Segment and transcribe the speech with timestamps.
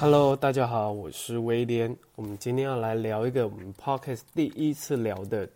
[0.00, 1.94] Hello，大家好，我是威廉。
[2.14, 5.50] 我们今天要来聊一个我们 Podcast 第一次聊的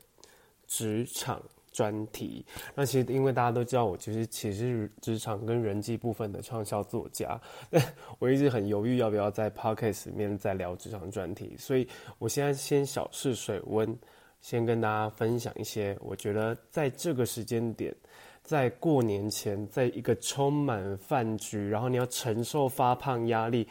[0.67, 1.41] 职场
[1.71, 2.45] 专题。
[2.75, 7.41] 那其实因为大家都知道，我其实其实是职场跟人际部分的畅销作家。
[8.19, 11.87] 我一直很犹豫要不要在 Podcast 里面再聊职场专题，所以
[12.19, 13.97] 我现在先小试水温，
[14.41, 17.95] 先跟大家分享一些我觉得在这个时间点，
[18.43, 23.69] 在过年前，在一个充满饭局，然后你要承受发胖压力。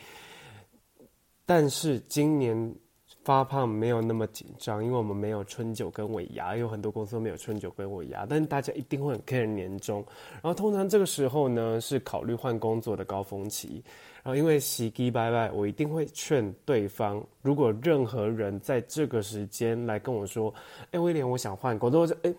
[1.45, 2.75] 但是今年
[3.23, 10.03] 发胖没有那么紧张，因为我们没有春酒跟尾牙，有很多公司都没有春酒跟尾牙，但是大家一定会很 care 年终。
[10.33, 13.83] 然后通常这个时候呢，是考虑换工作的高峰期。
[14.23, 20.53] 然后因为喜基拜拜，我一定会劝对方，如果任何人在这个时间来跟我说
[20.91, 22.33] ：“哎，威廉，我想换工作。”我就哎，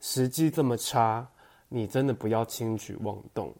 [0.00, 1.26] 时机这么差，
[1.68, 3.54] 你真的不要轻举妄动。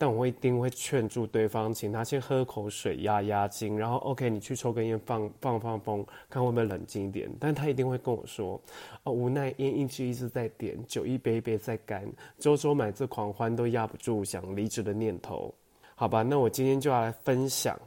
[0.00, 7.30] 但我一定会劝住对方，请他先喝口水压压惊，然后 OK，你去抽根烟放放放风，看会不会冷静一点。
[7.38, 8.58] 但他一定会跟我说
[9.04, 15.54] ：“哦，无奈烟一支一支在点，酒一杯一杯在干，周周买这狂欢都压不住想离职的念头。”
[15.94, 17.78] 好吧，那我今天就要来分享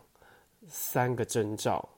[0.68, 1.90] 三个征兆。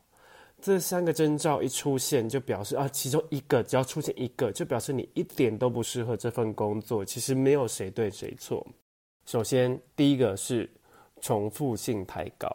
[0.61, 7.03] 这三个征兆一出现，就表示啊，其中一个只要出现一个，就表示你一点都不适合这份工作。
[7.03, 8.66] 其实没有谁对谁错。
[9.25, 10.69] 首先，第一个是
[11.21, 12.47] 重复性太高。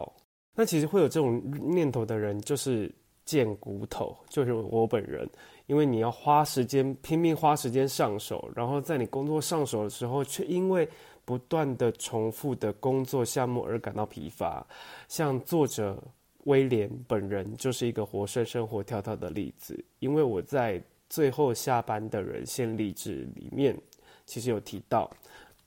[0.55, 1.41] 那其实会有这种
[1.73, 2.93] 念头的人，就是
[3.25, 5.29] 贱骨头，就是我本人。
[5.67, 10.87] 因为你要花时间，拼命花时间上手，然后在你工作上手的时候，却因为
[11.23, 14.65] 不断的重复的工作项目而感到疲乏。
[15.07, 15.97] 像作者
[16.43, 19.81] 威廉本人就是一个活生生活跳跳的例子。
[19.99, 23.77] 因为我在最后下班的人先离职里面，
[24.25, 25.09] 其实有提到。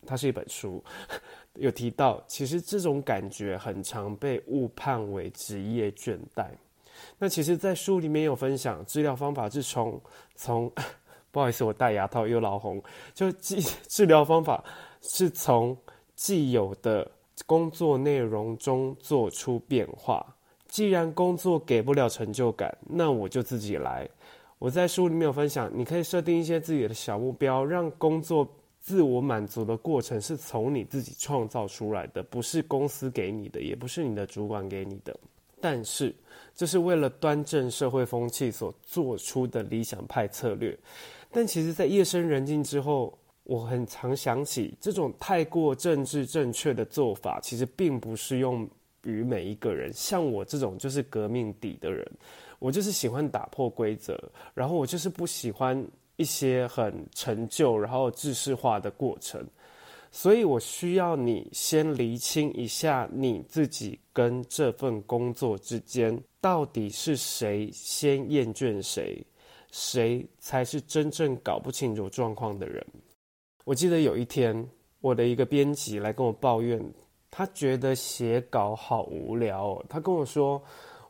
[0.07, 0.83] 它是一本书，
[1.55, 6.47] 有提到，其实这种感觉很常被误判为职业倦怠。
[7.19, 10.01] 那其实，在书里面有分享治疗方法是从
[10.37, 10.71] 从，
[11.33, 12.81] 不好意思，我戴牙套又老红，
[13.13, 14.63] 就治治疗方法
[15.03, 15.77] 是从
[16.15, 17.11] 既有的
[17.47, 20.25] 工作内容中做出变化。
[20.69, 24.09] 既然工作给不了成就感，那我就自己来。
[24.59, 28.49] 我在书里面有分享，你可以设定一些自己的小目标，让工作。
[28.85, 35.19] 自我满足的过程是从你自己创造出来的，不是公司给你的，也不是你的主管给你的。
[35.59, 36.15] 但是，
[36.55, 40.79] 这是为了端正社会风气所做出的理想派策略。
[41.33, 48.69] 但其实，在夜深人静之后，我很常想起，这种太过政治正确的做法，其实并不适用
[49.05, 49.91] 于每一个人。
[49.95, 52.07] 像我这种就是革命底的人，
[52.59, 55.83] 我就是喜欢打破规则，然后我就是不喜欢。
[56.17, 59.45] 一些很陈旧，然后制式化的过程，
[60.13, 69.27] 所以我需要你先厘清一下你自己跟这份工作之间到底是谁先厌倦谁，
[69.73, 72.85] 谁才是真正搞不清楚状况的人。
[73.65, 74.69] 我记得有一天，
[75.01, 76.81] 我的一个编辑来跟我抱怨，
[77.31, 80.63] 他觉得写稿好无聊哦，他跟我说。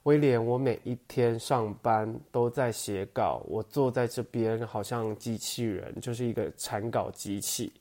[0.05, 7.73] 威廉，我每一天上班都在写稿，我坐在这边好像机器人，就是一个产稿机器。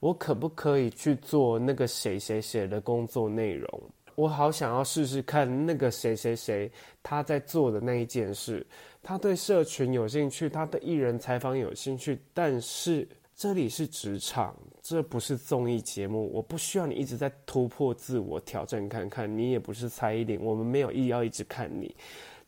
[0.00, 3.68] 我可不可以去做那个谁谁谁的工作内容？
[4.16, 6.70] 我好想要试试看那个谁谁谁
[7.02, 8.64] 他在做的那一件事。
[9.02, 13.08] 他对社群有兴趣，他对艺人采访有兴趣，但是。
[13.36, 14.54] 这里是职场，
[14.84, 16.30] 这不是综艺节目。
[16.30, 19.38] 我不需要你一直在突破自我、挑战看看。
[19.38, 21.96] 你也不是蔡依林，我们没有意要一直看你。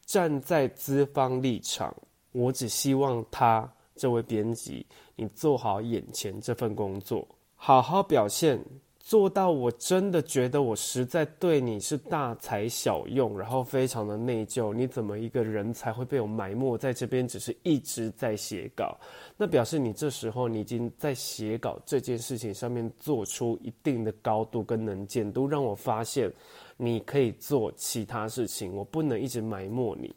[0.05, 1.97] 站在资方立场，
[2.33, 8.63] 我只希望他这位编辑，你做好眼前这份工作，好好表现。
[9.07, 14.75] 做到我真的觉得我实在对你是大材小用，然后非常的内疚。
[14.75, 17.25] 你怎么一个人才会被我埋没在这边？
[17.29, 18.99] 只是一直在写稿，
[19.37, 26.29] 那表示你这时候你已经在写稿这件事情上面做出一定的高度跟能见度，让我发现
[26.77, 28.75] 你可以做其他事情。
[28.75, 30.13] 我不能一直埋没你，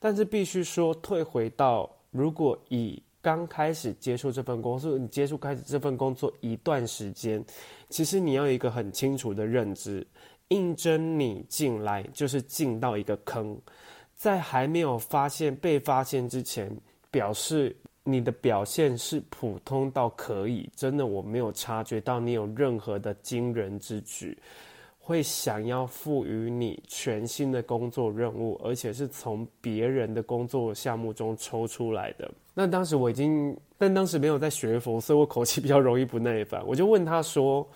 [0.00, 3.02] 但是必须说，退回到如果以。
[3.22, 7.42] 刚开始接触这份工作，你接触开始这份工作一段时间，
[7.88, 10.04] 其实你要有一个很清楚的认知，
[10.48, 13.56] 应征你进来就是进到一个坑，
[14.16, 16.76] 在还没有发现被发现之前，
[17.12, 24.36] 表示你的表现是普通到可以，真的我没有察觉到你有任何的惊人之举。
[25.04, 32.30] 会想要赋予你全新的工作任务，而且是从别人的工作项目中抽出来的。
[32.54, 36.64] 那当时我已经，但当时没有在学佛，所以我口气比较容易不耐烦。
[36.64, 37.66] 我就问他说：“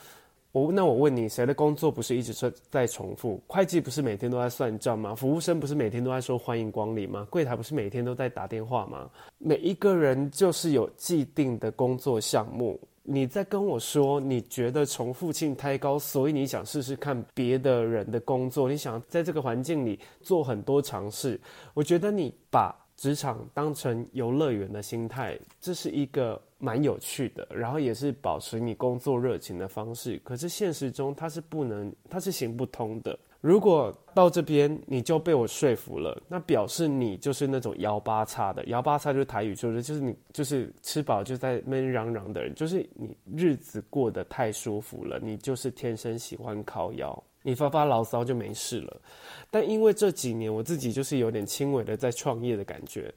[0.53, 3.41] 我那我问你，谁的工作不是一直在在重复？
[3.49, 5.13] 会计不是每天都在算账吗？
[5.13, 7.27] 服务生不是每天都在说欢迎光临吗？
[7.29, 9.11] 柜台不是每天都在打电话吗？
[9.39, 12.79] 每一个人就是有既定的工作项目。”
[13.09, 21.41] 你在跟我说，你觉得重复性太高，所以你想试试看别的人的工作，你想在这个环境里做很多尝试。
[21.73, 30.21] 我觉得你把职场当成游乐园的心态，这是一个蛮有趣的，然后也是保持你工作热情的方式。
[30.25, 33.17] 可是现实中它是不能，它是行不通的。
[33.47, 49.01] 如果到这边你就被我说服了，那表示你就是那种幺八叉的，幺八叉就是台语说的，就是你就是吃饱就在那嚷嚷的人，就是你日子过得太舒服了，你就是天生喜欢靠腰，你发发牢骚就没事了。
[49.49, 53.15] 但因为这几年我自己就是有点轻微的在创业的感觉。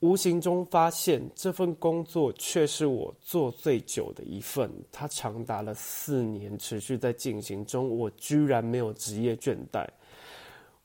[0.00, 7.86] 无形中发现这份工作却是我做最久的一份，它长达了四年，持续在进行中。
[7.86, 9.86] 我居然没有职业倦怠。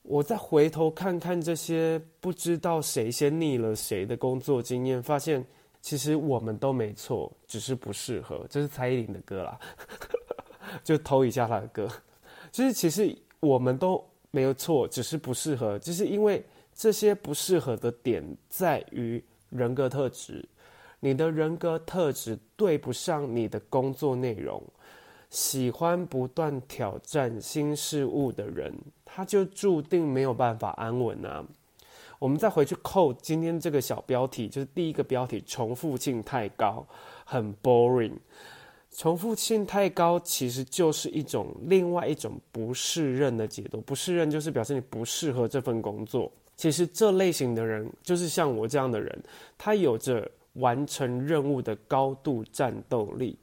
[0.01, 5.43] 我再回头看看这些不知道谁先腻了谁的工作经验，发现
[5.81, 8.45] 其实我们都没错，只是不适合。
[8.49, 9.57] 这是蔡依林的歌啦，
[10.83, 11.87] 就偷一下她的歌。
[12.51, 16.43] 就是其实我们都没有错，只是不适合，就是因为。
[16.75, 20.47] 这些不适合的点在于人格特质，
[20.99, 24.61] 你的人格特质对不上你的工作内容。
[25.29, 28.73] 喜欢不断挑战新事物的人，
[29.03, 31.43] 他就注定没有办法安稳啊。
[32.19, 36.85] 我们再回去扣今天这个小标题，就是第一个标题：重复性太高，
[37.25, 38.13] 很 boring。
[38.91, 43.81] 重复性太高，其实就是一种另外一种不适任的解读。
[43.81, 46.31] 不适任就是表示你不适合这份工作。
[46.55, 49.23] 其实这类型的人，就是像我这样的人，
[49.57, 53.37] 他有着完成任务的高度战斗力，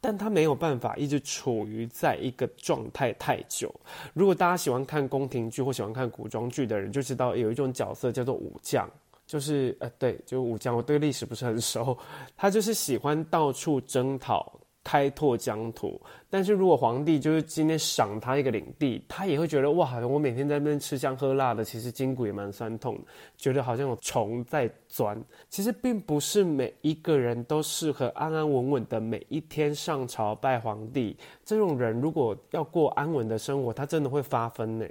[0.00, 3.74] 但他没有办法一直处于在一个状态太久。
[4.14, 8.88] 如果大家喜欢看宫廷剧或喜欢看古装剧的人，就知道有一种角色叫做武将，
[9.26, 10.74] 就是呃，对，就武将。
[10.74, 11.96] 我对历史不是很熟，
[12.36, 14.58] 他就是喜欢到处征讨。
[14.84, 15.98] 开拓疆土，
[16.28, 23.00] 但是如果皇帝就是今天赏他一个领地，他也会觉得哇，我每天在那边吃香喝辣的，其实筋骨也蛮酸痛，
[23.38, 25.20] 觉得好像有虫在钻。
[25.48, 31.16] 其实并不是每一个人都适合安安稳稳的每一天上朝拜皇帝。
[31.44, 34.86] 这种人如果要过安稳的生活，他真的会发疯呢。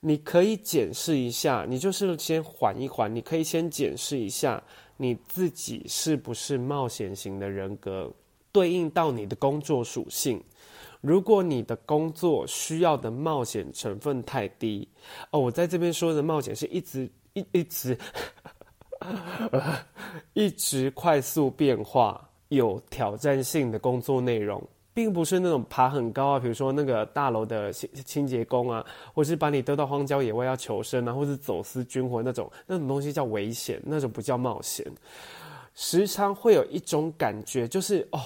[0.00, 4.62] 你可以检视一下，你就是先缓一缓，你可以先检视一下
[4.96, 8.12] 你自己是不是冒险型的人格。
[8.56, 10.42] 对应到你的工作属性，
[11.02, 14.88] 如果你的工作需要的冒险成分太低，
[15.30, 17.98] 哦，我在这边说的冒险是一直一一直
[20.32, 28.82] 一直快速变化、有挑战性的工作内容，并不是那种爬很高啊，比如说那个大楼的清清洁工啊，
[29.12, 34.90] 或是把你丢到荒郊野外要求生啊，或是走私军火那种，那种东西叫危险，那种不叫冒险。
[35.74, 38.18] 时常会有一种感觉，就是哦。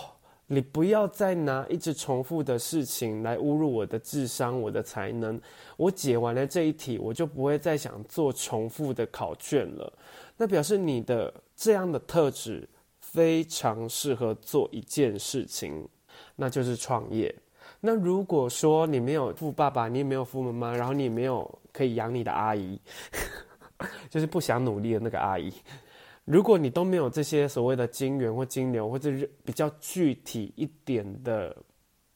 [0.53, 5.41] 你不要再拿一直重复的事情来侮辱我的智商、我的才能。
[5.77, 9.93] 我解完了这一题，我就不会再想做重复的考卷了。
[10.37, 15.89] 那表示你的这样的特质非常适合做一件事情，
[16.35, 17.33] 那就是创业。
[17.79, 22.77] 那如果说你没有富爸爸，你也没有富妈妈，然后你没有可以养你的阿姨，
[24.11, 25.53] 就是不想努力的那个阿姨。
[26.31, 29.11] 如果你都没有这些所谓的金援或金流，或者
[29.45, 31.57] 比较具体一点的，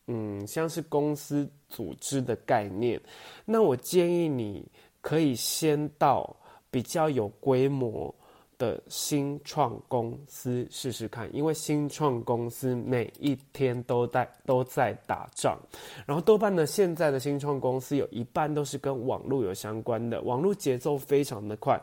[0.06, 3.00] 嗯，像是公司组织的概念，
[3.44, 4.64] 那我建议你
[5.00, 6.37] 可以先到
[6.71, 8.14] 比较有规模
[8.56, 15.59] 的新创公司试试看，因为新创公司每一天都在都在打仗，
[16.06, 21.76] 然后多半呢，现在的新创公司有一半都是跟网络有相关的，网络节奏非常的快。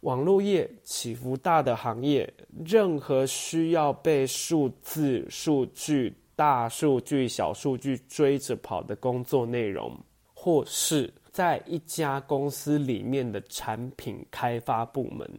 [0.00, 2.32] 网络业起伏大的行业，
[2.64, 9.94] 任何需要被数字、数据、大数据、小数据追着跑的工作内容，
[10.32, 15.30] 或是在一家公司里面的产品开发部门，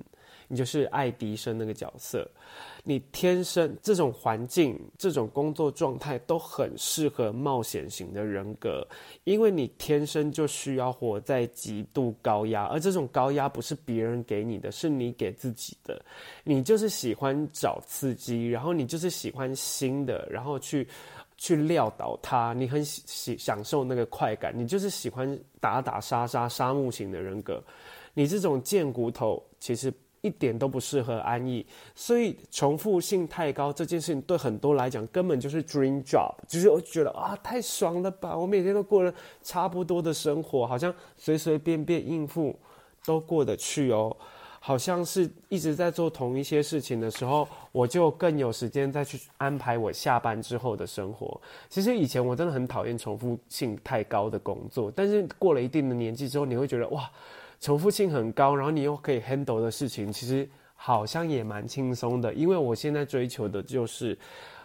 [0.51, 2.29] 你就是爱迪生那个角色。
[2.84, 8.86] 你天生这种环境、这种工作状态都很适合冒险型的人格，
[9.24, 16.03] 因为你天生就需要活在极度高压，而这种高压不是别人给你的，是你给自己的。
[16.43, 20.86] 你就是喜欢找刺激，然后你就是喜欢新的，然后去
[21.38, 27.63] 去撂倒他，你很喜喜享受那个快感，你就是喜欢打打杀杀杀戮型的人格。
[28.13, 29.93] 你这种贱骨头，其实。
[30.22, 39.12] 一点都不适合安逸，所以重复性太高这件事情对很多来讲根本就是 dream job，就是我觉得啊太爽了吧，我每天都过了
[39.42, 42.56] 差不多的生活，好像随随便便应付
[43.04, 44.16] 都过得去哦，
[44.60, 51.42] 好像是一直在做同一些事情的时候，我就更有时间再去安排我下班之后的生活。
[51.68, 57.10] 其实以前我真的很讨厌重复性太高的工作，但是过了一定的年纪之后，你会觉得哇。
[57.62, 62.34] 重复性很高，然后你又可以 handle 的事情，其实好像也蛮轻松的。
[62.34, 64.18] 因为我现在追求的就是，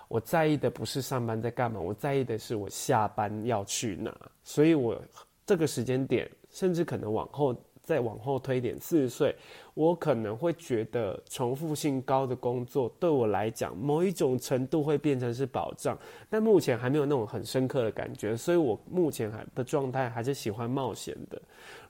[0.08, 4.12] 我在意的不是上班在干嘛，我在意的是我下班要去哪。
[4.42, 5.00] 所以我
[5.44, 7.54] 这个时间点，甚至可能往后。
[7.86, 9.32] 再往后推点，四十岁，
[9.74, 15.96] 我可能会觉得重复性高的工作对我来讲，某一种程度会变成是保障，
[16.28, 21.40] 但目前还没有那种很深刻的感觉，所以我目前还的状态还是喜欢冒险的。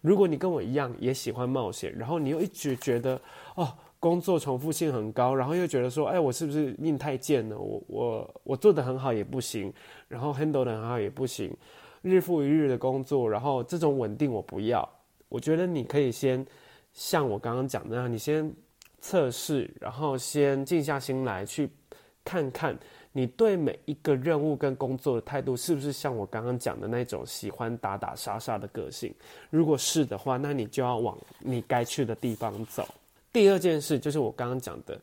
[0.02, 3.18] 如果你跟我一样也喜欢冒险，然后你又一直觉得
[3.54, 3.66] 哦，
[3.98, 7.58] 工作重复性很高，然后又觉得说，哎，我是不是命太贱了？
[7.58, 9.72] 我我我做的很好也不行，
[10.08, 11.56] 然后 handle 得很好也不行，
[12.02, 14.86] 日复一日的工作，然后这种稳定我不要。
[15.28, 16.44] 我觉得你可以先
[16.92, 18.52] 像我刚刚讲的那样，你先
[19.00, 21.68] 测试，然后先静下心来去
[22.24, 22.76] 看看
[23.12, 29.14] 你对每一个任务跟工作的态度是不是像我刚刚讲的那种喜欢打打杀杀的个性。
[29.50, 32.86] 如果是的话，那你就要往你该去的地方走。
[33.32, 35.00] 第二件事就是我刚刚讲的，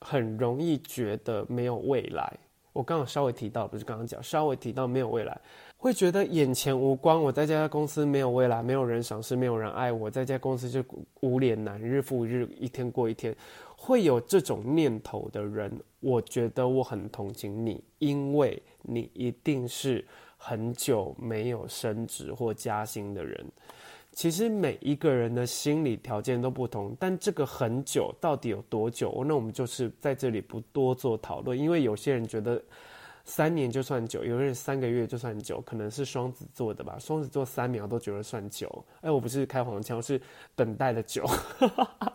[0.00, 2.36] 很容易觉得没有未来。
[2.78, 5.36] 我刚刚稍微提到，不是刚刚讲，稍微提到没有未来。
[5.76, 10.80] 会觉得眼前无光，我在这家公司没有未来，没有人赏识，没有人爱我，在这家公司就
[11.20, 13.34] 无脸男，日复一日，一天过一天，
[13.76, 20.06] 会有这种念头的人，我觉得我很同情你，因为你一定是
[20.36, 23.44] 很久没有升职或加薪的人。
[24.18, 29.22] 其实每一个人的心理条件都不同，但这个很久到底有多久？
[29.24, 32.60] 那我们就是在这里不多做讨论，因为有些人觉得。
[33.24, 36.96] 三年就算久，有些人三个月就算久，可能是双子座的吧。
[36.98, 38.84] 双子座三秒都觉得算久。
[39.02, 40.20] 哎，我不是开黄腔，是
[40.56, 41.24] 等待的久。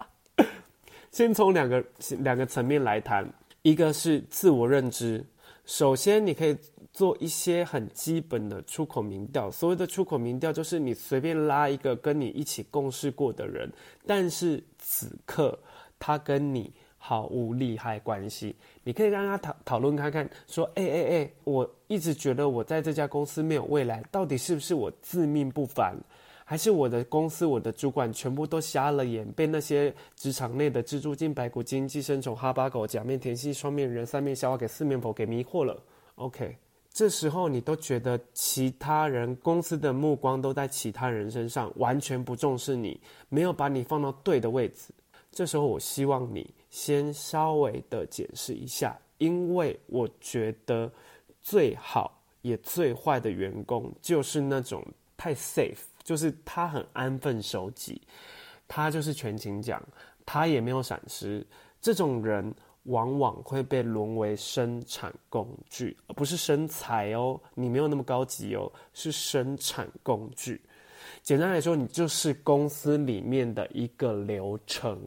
[1.12, 1.86] 先从两个
[2.20, 3.26] 两个层面来谈，
[3.62, 5.24] 一个是自我认知。
[5.66, 6.58] 首先，你可以
[6.94, 9.52] 做一些很基本的出口民调。
[9.52, 13.70] 所谓的出口民调，就是你随便拉一个跟你一起共事过的人，
[14.08, 15.60] 但是此刻
[16.00, 16.72] 他跟你。
[17.06, 25.98] 毫无利害关系，你可以跟他讨讨论看看，说，哎哎哎，我一直觉得我在这家公司没有未来，到底是不是我自命不凡，
[26.46, 35.78] 还是我的公司我的主管全部都瞎了眼，被那些职场内的蜘蛛精、白骨精、寄生虫、哈巴狗、假面甜心、双面人、三面笑话给四面佛给迷惑了
[36.16, 36.56] ？OK，
[36.94, 44.94] 这时候你都觉得其他人公司的目光都在其他人身上，完全不重视你，没有把你放到对的位置。
[45.32, 46.54] 这时候我希望你。
[46.70, 50.92] 先稍微的解释一下，因为我觉得
[51.40, 54.84] 最好也最坏的员工就是那种
[55.16, 58.02] 太 safe，就是他很安分守己，
[58.68, 59.80] 他就是全勤奖，
[60.26, 61.46] 他也没有闪失。
[61.80, 62.52] 这种人
[62.84, 67.40] 往往会被沦为生产工具，而不是生财哦。
[67.56, 70.62] 你没有那么高级哦，是生产工具。
[71.22, 75.00] 简单来说，你就是公司里面的一个流程。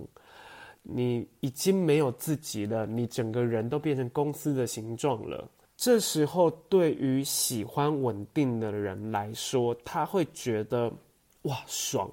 [0.89, 5.47] 你已经没有自己了，你整个人都变成公司的形状了。
[5.77, 10.91] 这时候，对于喜欢稳定的人来说，他会觉得
[11.43, 12.09] 哇爽！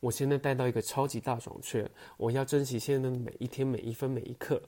[0.00, 4.60] 我现在带到一个超级大爽圈，我要珍惜现在的每一天、每一分、每一刻。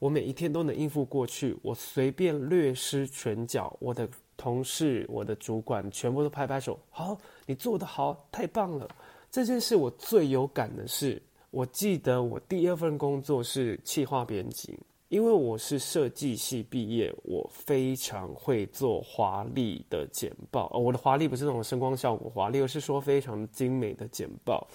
[0.00, 7.16] 我每一天都能应付过去，我随便略施拳脚，我的同事、我的主管全部都拍拍手，好，
[7.46, 8.88] 你做得好，太棒了！
[9.30, 11.22] 这件事我最有感的是。
[11.50, 14.78] 我记得我第二份工作是企划编辑，
[15.08, 20.68] 因为我是设计系毕业，我非常会做华丽的简报。
[20.68, 24.66] 我的华丽不是那种声光效果华丽，而是说非常精美的简报。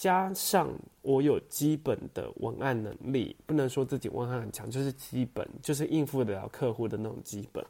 [0.00, 7.62] 加上我有基本的文案能力，不能说自己文案很强，就是基本，就是应付得了客户的那种基本。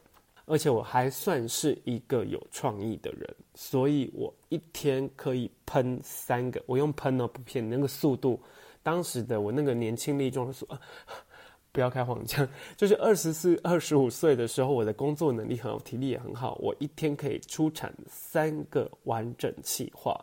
[0.45, 8.39] 而且我还算是一个有创意的人，所以我一天可以喷三个，我用喷哦，不骗你，那个速度
[8.81, 10.79] 当时的我那个年轻力壮的说，啊，
[11.73, 12.47] 不要开黄腔，
[12.77, 20.17] 就是二十四、二十五岁的时候，我的工作能力很好，体力也很好，我一天可以出产三个完整企划。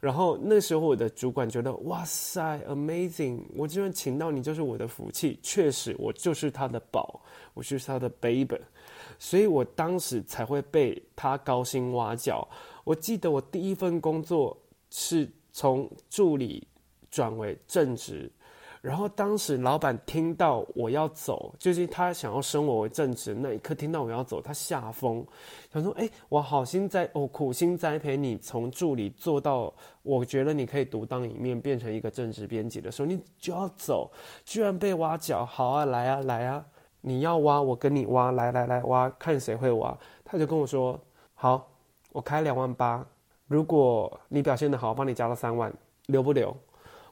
[0.00, 3.40] 然后那时候我的主管觉得，哇塞，amazing！
[3.56, 5.38] 我居然请到你，就是我的福气。
[5.42, 7.20] 确实，我就是他的宝，
[7.54, 8.60] 我就是他的 baby。
[9.18, 12.46] 所以我当时才会被他高薪挖角。
[12.84, 14.56] 我记得我第一份工作
[14.90, 16.66] 是从助理
[17.10, 18.30] 转为正职，
[18.82, 25.24] 然后当时老板听到我要走，就是他想要升我为正职那一刻，听到我要走，他吓疯，
[25.72, 34.10] 想说：“哎，我好心栽，我苦心栽培你，从助理做到，我觉得你可以独当一面，变成一个正职编辑的时候，你就要走，
[34.44, 35.44] 居然被挖角。
[35.44, 36.64] 好啊，来啊，来啊！”
[37.02, 39.96] 你要挖，我跟你挖，来来来挖，看谁会挖。
[40.24, 40.98] 他就跟我说
[41.34, 41.70] ：“好，
[42.10, 43.06] 我开两万八，
[43.46, 45.72] 如果你表现得好，我帮你加到三万，
[46.06, 46.56] 留不留？”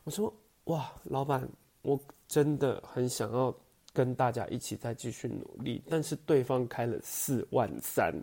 [0.03, 0.33] 我说
[0.65, 1.49] ：“哇，老板，
[1.83, 3.55] 我真的很想要
[3.93, 8.15] 跟大家一起再继续努力，但是对方开了四万三。”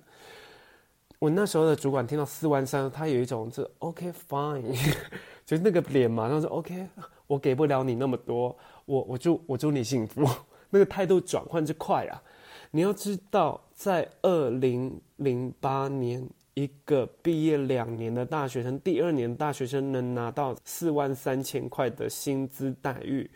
[1.20, 4.64] 我那时候的主管听到四万三，他有一种这 OK fine，
[5.46, 6.88] 就是那个脸嘛，他说 OK，
[7.28, 10.28] 我给不了你那么多，我我祝我祝你幸福。
[10.72, 12.24] 那个态度转换之快啊！
[12.72, 23.30] 你要知道，在二零零八年，一个毕业两年的大学生，第二年大学生能拿到四万三千块的薪资待遇，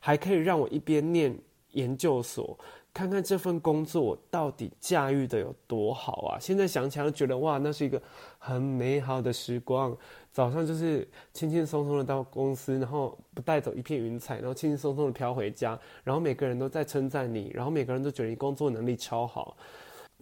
[0.00, 1.36] 还可以让我一边念
[1.72, 2.58] 研究所。
[2.94, 6.38] 看看这份工作到底驾驭的有多好啊！
[6.38, 8.00] 现在想起来觉得哇，那是一个
[8.38, 9.96] 很美好的时光。
[10.30, 19.56] 早上就是轻轻松松的到公司，然后不带走一片云彩，然后轻轻松松的飘回家，然后每个人都在称赞你，然后每个人都觉得你工作能力超好。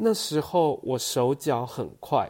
[0.05, 2.29] 那时候我手脚很快，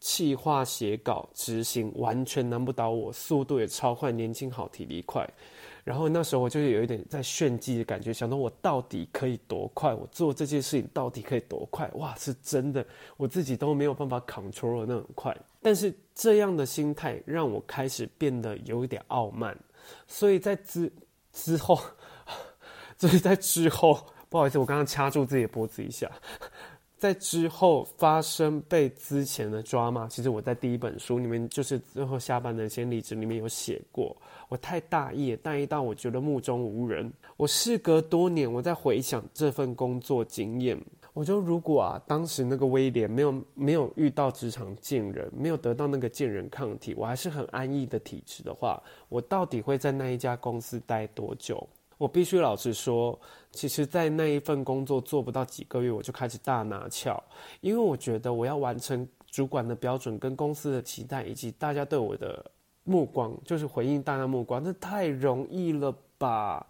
[0.00, 5.28] 企划写稿执行完全难不倒我，速度也超快，年轻好，体力快。
[5.84, 9.92] 然后那时候我就有一点在炫技的感觉，想到我到底可以多快？
[9.92, 11.90] 我做这件事情到底可以多快？
[11.92, 12.82] 哇，是真的，
[13.18, 15.36] 我自己都没有办法 control 那种快。
[15.60, 19.54] 但是这样的心态让我开始变得有一点傲慢，
[20.06, 20.90] 所以在之
[21.34, 21.78] 之后，
[22.96, 26.10] 所以在之后，不好意思，我刚刚掐住自己的脖子一下。
[27.00, 34.14] 在之后发生被之前的抓马，其实我在第一本书里面，就是最后下班的先离职里面有写过。
[34.50, 37.10] 我太大意，大意到我觉得目中无人。
[37.38, 40.78] 我事隔多年，我在回想这份工作经验，
[41.14, 51.66] 我就如果啊，当时那个威廉没有没有遇到职场贱人，没有得到那个贱人抗体，我还是很安逸的体质的话，我到底会在那一家公司待多久？
[52.00, 53.20] 我必须老实说，
[53.52, 57.22] 其实，在那一份工作做不到几个月，我就开始大拿翘，
[57.60, 62.42] 因为我觉得我要完成主管的标准、跟公司的期待，以及大家对我的
[62.84, 66.66] 目光，就是回应大家目光，这太容易了吧？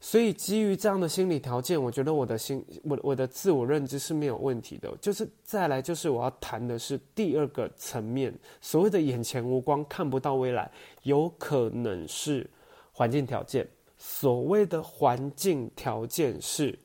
[0.00, 4.92] 所以基于这样的心理条件，我觉得我的心，我我的自我认知是没有问题的。
[5.00, 10.68] 就是再来，就是我要谈的是第二个层面，所谓的眼前无光，看不到未来，
[11.04, 12.50] 有可能是
[12.90, 13.64] 环境条件。
[14.02, 16.76] 所谓的环境条件是，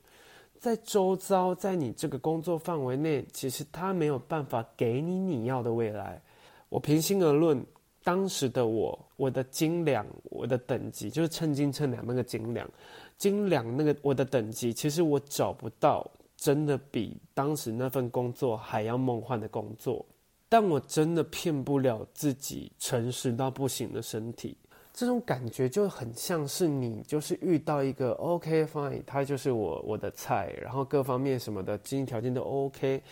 [0.60, 6.20] 在周遭，在你这个工作范围内，其实他没有办法给你你要的未来。
[6.68, 7.64] 我平心而论，
[8.04, 12.68] 当时的我，我的斤两，我的等级，就是称斤称两那个斤两，
[13.16, 20.04] 斤两那个我的等级，其实我找不到真的比当时那份工作还要梦幻的工作，
[20.50, 24.54] 但我真的骗不了自己，诚实到不行的身体。
[24.96, 33.02] 这种感觉就很像是你就是遇到一个 OK fine，他就是我我的菜，然后各方面什么的经济条件都 OK，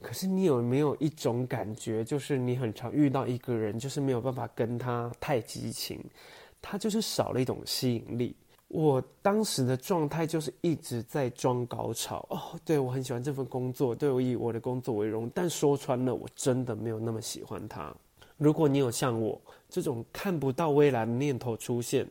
[0.00, 6.02] 可是你有没有一种感觉，就是你很常遇到一个人，就是没有办法跟他太激情，
[6.62, 8.34] 他就是少了一种吸引力。
[8.68, 17.94] 我当时的状态就是一直在装高潮哦，对，我很喜欢这份工作，对，我以我的工作为荣，但说穿了，我真的没有那么喜欢他。
[18.36, 22.06] 如果你有像我这种看不到未来的念头出现，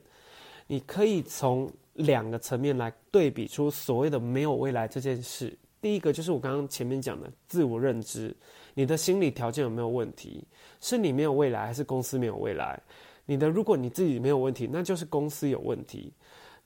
[0.67, 5.55] 你可以从两个层面来对比出所谓的没有未来这件事。
[5.81, 8.33] 第一个就是我刚刚前面讲的自我认知，
[8.73, 10.43] 你的心理条件有没有问题？
[10.79, 12.81] 是你没有未来，还是公司没有未来？
[13.25, 16.13] 你的，如果你自己没有问题，那就是公司有问题。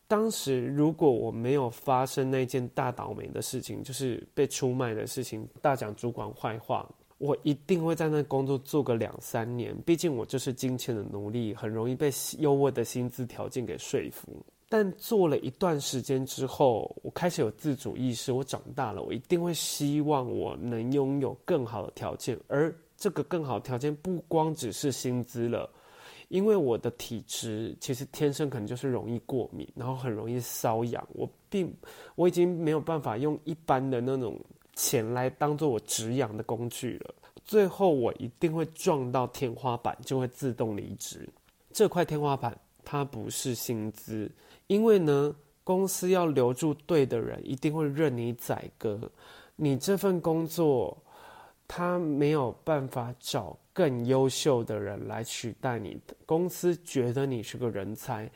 [0.07, 6.87] 当时如果我没有发生那件大倒霉的事情，就是被出卖的事情，大讲主管坏话。
[7.17, 14.45] 我一定会在那工作做个两三年，毕竟我就是金钱的奴隶，很容易被优渥的薪资条件给说服。
[14.69, 25.69] 但做了一段时间之后，我开始有自主意识，我长大了，我一定会希望我能拥有更好的条件，而这个更好条件不光只是薪资了，
[26.27, 31.07] 因为我的体质其实天生可能就是容易过敏，然后很容易瘙痒。
[31.13, 31.73] 我并
[32.15, 34.37] 我已经没有办法用一般的那种
[34.77, 37.13] 钱来当做我止痒的工具了。
[37.43, 41.27] 最后我一定会撞到天花板，就会自动离职。
[41.73, 44.31] 这块天花板它不是薪资，
[44.67, 48.97] 因为呢，公司要留住对的人，一定会任你宰割。
[49.55, 50.97] 你这份工作。
[51.69, 55.99] 他没有办法找更优秀的人来取代你。
[56.25, 58.31] 公司觉得你是个人才，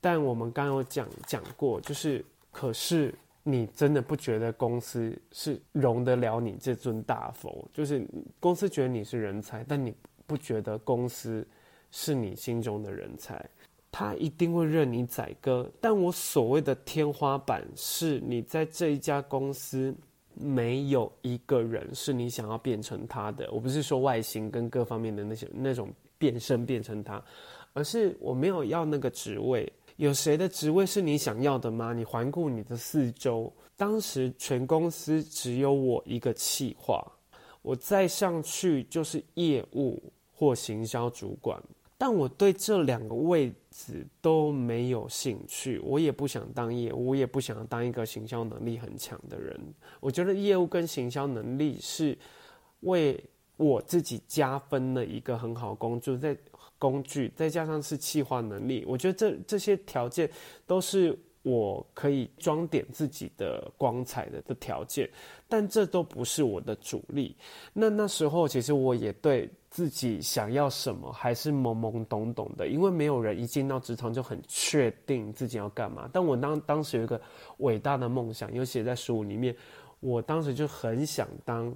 [0.00, 7.68] 但我们刚刚有讲讲过，就是可是你真的不觉得公司是容得了你这尊大佛？
[7.72, 8.06] 就是
[8.40, 9.94] 公司觉得你是人才，但你
[10.26, 11.46] 不觉得公司
[11.90, 13.44] 是你心中的人才，
[13.90, 15.70] 他一定会任你宰割。
[15.80, 19.94] 但我所谓的天花板，是你在这一家公司。
[20.34, 23.46] 没有一个人是你想要变成他的。
[23.52, 27.22] 我不是说外形跟各方面的那些那种变身变成他，
[27.74, 29.70] 而是我没有要那个职位。
[29.96, 31.92] 有谁的职位是你想要的吗？
[31.92, 37.04] 你环顾你的四周，当时全公司只有我一个企划，
[37.60, 40.02] 我再上去就是业务
[40.34, 41.62] 或行销主管。
[41.98, 49.56] 但我对这两个位置都没有兴趣，我也不想当业务，我也不想当一个行销能力很强的人。
[50.00, 52.18] 我觉得业务跟行销能力是
[52.80, 53.22] 为
[53.56, 56.36] 我自己加分的一个很好工作，在
[56.82, 60.28] 工具再加上是企划能力，我觉得这这些条件
[60.66, 65.08] 都是我可以装点自己的光彩的的条件，
[65.48, 67.36] 但这都不是我的主力。
[67.72, 69.48] 那那时候其实我也对。
[69.72, 76.06] 自己想要什么还是懵懵懂懂的，因为没有人一进到职场就很确定自己要干嘛。
[76.12, 77.18] 但我当当时有一个
[77.56, 79.56] 伟大的梦想，又写在书里面。
[80.00, 81.74] 我当时就很想当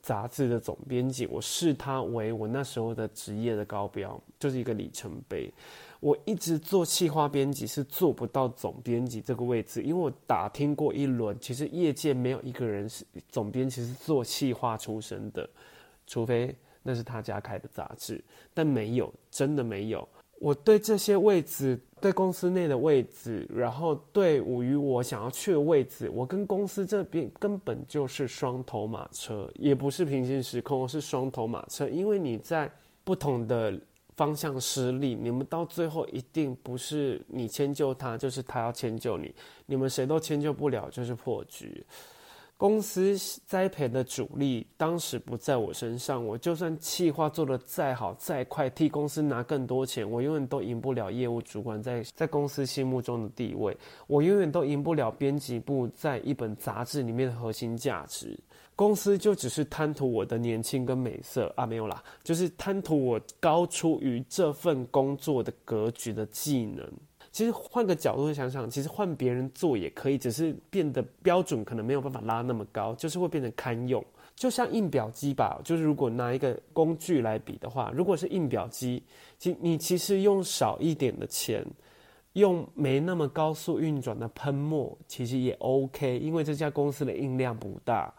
[0.00, 5.52] 杂志的总编辑，我视它为我那时候的职业的高标，就是一个里程碑。
[6.00, 15.48] 我一直做企划编辑是做不到总编辑这个位置，因为我打听过一轮，其实业界没有一个人是总编辑是做企划出身的，
[16.06, 16.54] 除非。
[16.84, 18.20] 那是他家开的杂志，
[18.52, 20.08] 但没有，真的没有。
[20.42, 31.88] 我对这些位置，对公司内的位置，然后对于我想要去的位置，我跟公司这边根本就是双头马车，也不是平行时空，是双头马车。
[31.88, 32.68] 因为你在
[33.04, 33.80] 不同的
[34.16, 39.32] 方向施力，你们到最后一定不是你迁就他，就是他要迁就你，
[39.66, 41.86] 你们谁都迁就不了，就是破局。
[42.62, 58.38] 公司栽培的主力当时不在我身上，我就算企划做得再好再快，替公司拿更多钱，我永远都赢不了业务主管在在公司心目中的地位，我永远都赢不了编辑部在一本杂志里面的核心价值。
[58.76, 66.88] 公司就只是贪图我的年轻跟美色啊，没有啦，就是贪图我高出于这份工作的格局的技能。
[67.32, 74.04] 其实换个角度想想，其实换别人做也可以，只是变得标准可能没有办法拉那么高，就是会变成堪用。
[74.36, 79.02] 就像印表机吧，就是如果拿一个工具来比的话，如果是印表机，
[79.38, 81.64] 其你其实用少一点的钱，
[82.34, 88.12] 用没那么高速运转的喷墨，其实也 OK，因为这家公司的印量不大，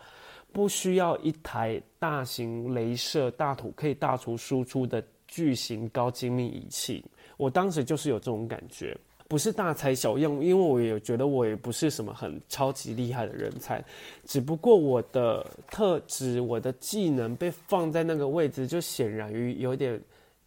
[0.52, 7.04] 不需要一台大型镭射大图可以大图输出的巨型高精密仪器。
[7.38, 8.96] 我当时就是有这种感觉，
[9.28, 13.84] 不是大材小用，因为我也觉得我也不是什么很超级厉害的人才，
[14.26, 20.00] 只不过我的特质、我的技能被放在那个位置，就显然于有点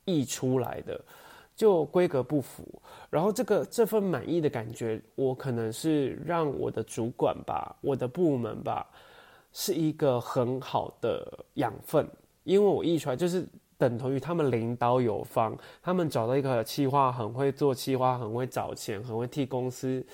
[0.04, 1.00] 溢出来的，
[1.56, 2.64] 就规格不符。
[3.10, 8.86] 然后这个这份满意的感觉，我可能是让我的主管吧，我的部门吧，
[9.52, 12.08] 是一个很好的养分，
[12.44, 13.44] 因为我溢出来就是。
[13.78, 20.04] 等同于他们领导有方，他们找到一个企划很会做企划，很会找钱，很会替公司，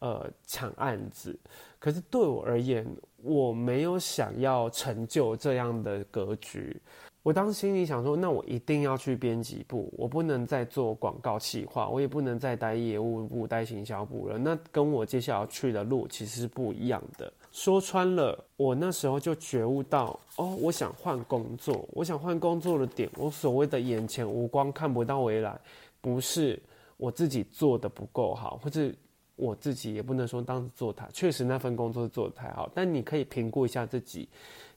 [0.00, 1.38] 呃，抢案子。
[1.78, 2.86] 可是对我而言，
[3.22, 6.80] 我没有想要成就这样的格局。
[7.24, 14.36] 我当时心里想说，那我一定要去编辑部，我不能再做广告企划，我也不能再待业务部、待行销部了。
[14.36, 17.32] 那跟我接下来要去的路其实是不一样的。
[17.52, 25.60] 说穿了，我那时候就觉悟到，哦，我想换工作，我想换工作的点，我所谓的眼前无光看不到未来，
[26.00, 26.60] 不是
[26.96, 28.90] 我自己做的不够好，或者
[29.36, 34.26] 我自己也不能说当时做它，确实那份工作做得太好，但你可以评估一下自己，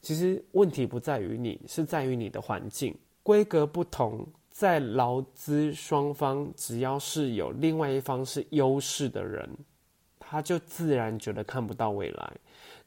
[0.01, 9.49] 其实问题不在于你，是在于你的环境，规格不同，在劳资双方，只要是有另外一方是优势的人。
[10.27, 12.33] 他就自然觉得看不到未来。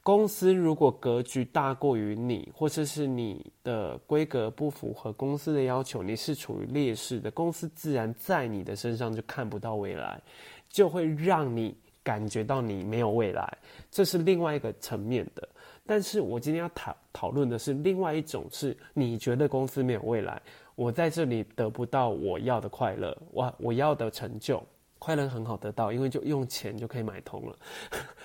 [0.09, 10.19] 公司如果格局大过于你，或者是你的规格不符合公司的要求，你是处于劣势的，公司自然在你的身上就看不到未来，
[10.67, 13.55] 就会让你感觉到你没有未来。
[13.91, 15.47] 这是另外一个层面的。
[15.85, 20.41] 但是我今天要讨讨论的是另外一种，是你觉得公司没有未来，
[20.73, 24.59] 我在这里得不到我要的快乐，我我要的成就，
[24.97, 27.55] 快乐很好得到，因为就用钱就可以买通了。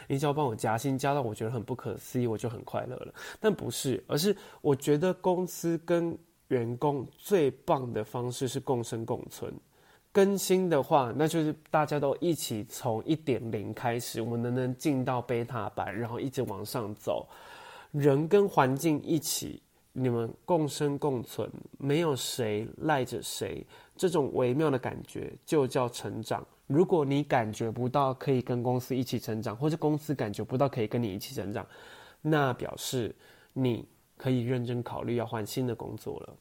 [0.07, 3.15] 你只要帮我加薪，加到我觉得很不可思议，我就很快乐了。
[3.41, 6.17] 但不是，而是我觉得公司跟
[6.49, 9.53] 员工最棒的方式是共生共存。
[10.13, 17.27] 更新的话，那就是大家都一起从一点零开始，我们能不能进到贝塔版，然后一直往上走。
[17.91, 19.61] 人跟环境一起，
[19.93, 26.47] 你们共生共存，没有谁赖着谁，这种微妙的感觉就叫成长。
[26.67, 31.67] 如果你感觉不到可以跟公司一起成长，或者公司感觉不到可以跟你一起成长，
[32.23, 33.15] 那表示
[33.53, 36.37] 你可以认真考虑要换新的工作了。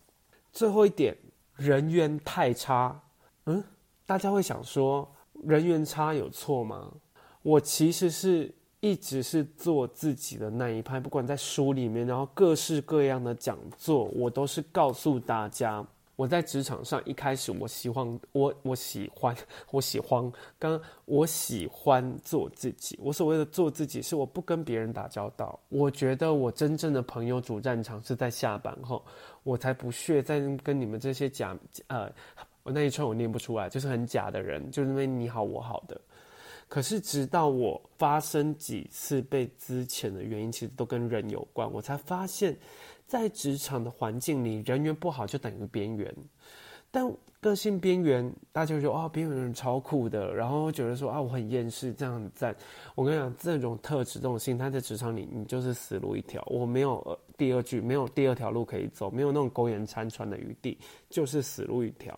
[0.52, 1.18] 最后一点，
[1.56, 3.02] 人缘太差。
[3.46, 3.64] 嗯，
[4.06, 6.92] 大家会想说，人缘差有错吗？
[7.42, 19.36] 我其实是一直是做自己的那一派，不管在书里面，然后各式各样的讲座，我都是告诉大家，我在职场上一开始我喜欢我我喜欢
[19.72, 23.00] 我喜欢刚我喜欢做自己。
[23.02, 25.60] 我所谓的做自己，是我不跟别人打交道。
[25.70, 29.04] 我觉得我真正的朋友主战场是在下班后，
[29.44, 32.12] 我才不屑再跟你们这些假呃。
[32.64, 36.00] 我那一串我念不出来，就是很假的人，就是因为你好我好的。
[36.70, 42.58] 可是直到我发生几次被资遣的原因，其实都跟人有关，我才发现，
[43.06, 46.16] 在职场的环境里，人缘不好就等于边缘。
[46.90, 47.12] 但
[47.42, 52.56] 个性边缘，大家就说啊，边缘人超酷的，然后觉得说啊，我很厌世，这样很赞。
[52.94, 56.44] 我跟你讲，这种特质、这种心态在职场里，你就是死路一条。
[56.46, 60.78] 我没有第二句，没有第二条路可以走，没有那种苟延残喘的余地，
[61.10, 62.16] 就是死路一条。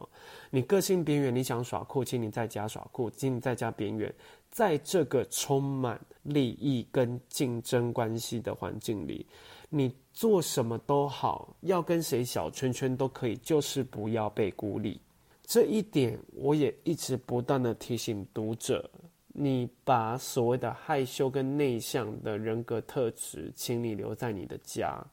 [0.49, 4.13] 你个性边缘，你想耍酷，请你在家耍酷，请你在家边缘。
[4.51, 9.25] 在这个充满利益跟竞争关系的环境里，
[9.69, 14.99] 你做什么都好，要跟谁小圈圈都可以，就是不要被孤立。
[15.43, 18.89] 这一点我也一直不断的提醒读者，
[19.27, 25.05] 你把所谓的害羞跟内向的人格特质，请你留在你的家。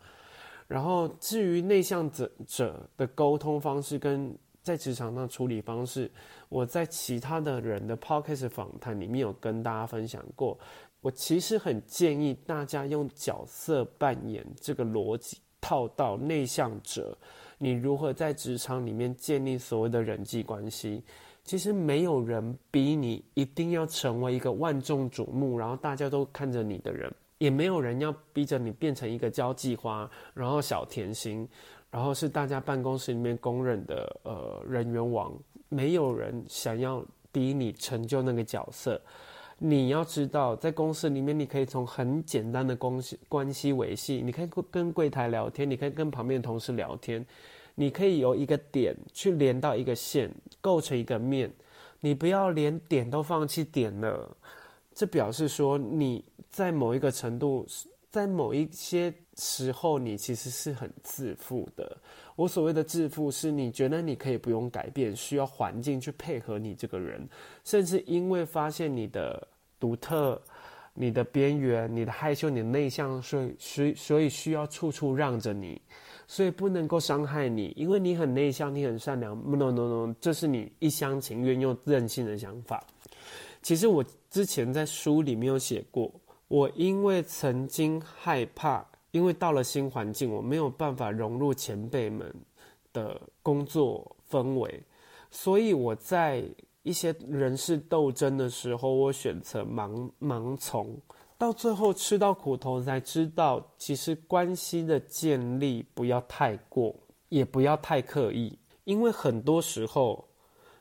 [0.68, 6.10] 然后至于内向者者的沟通方式跟在职场上处理方式，
[6.48, 10.58] 我在其他的人的 podcast 访谈里面有跟大家分享过。
[11.02, 17.16] 我其实很建议大家用角色扮演这个逻辑套到内向者。
[17.58, 21.02] 你如何在职场里面建立所谓的人际关系？
[21.44, 31.48] 其实没有人逼你一定要成为一个万众瞩目，然后大家都看着你的人，也没有人要逼着你变成一个交际花，然后小甜心，
[31.90, 35.32] 然后是大家办公室里面公认的呃人缘王。
[35.68, 39.00] 没有人想要逼你成就那个角色。
[39.64, 47.24] 你要知道，在公司里面，你可以从很简单的关系关系维系，你可以跟柜台聊天，你可以跟旁边同事聊天，
[47.76, 50.28] 你可以由一个点去连到一个线，
[50.60, 51.48] 构成一个面。
[52.00, 54.36] 你不要连点都放弃点了，
[54.92, 57.64] 这表示说你在某一个程度，
[58.12, 61.96] 在某一些时候，你其实是很自负的。
[62.36, 67.28] 我所谓的自负，是你觉得你可以不用改变，需要环境去配合你这个人，
[67.64, 69.48] 甚至因为发现你的。
[69.82, 70.40] 独特，
[70.94, 75.82] 你的边缘，你的害羞，你的内向，所以所以所以需要处处让着你，
[76.28, 79.34] 所以不能够伤害你，因为你很内向，你很善良。
[79.36, 82.86] No no no，这是你一厢情愿又任性的想法。
[83.60, 86.08] 其实我之前在书里面有写过，
[86.52, 92.30] 我因为曾经害怕，因为到了新环境，我没有办法融入前辈们
[92.92, 94.82] 的工作氛围，
[95.30, 96.44] 所以我在。
[96.84, 101.00] 一些人事斗争的时候，我选择盲盲从，
[101.38, 106.92] 到最后吃到苦头才知道，其实关系的建立不要太过，
[107.28, 110.26] 也不要太刻意，因为很多时候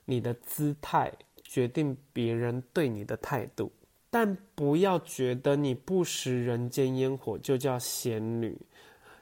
[0.06, 3.72] 你的姿态决定别人对你的态度。
[4.12, 8.56] 但不要觉得你不食人间烟火就叫仙女，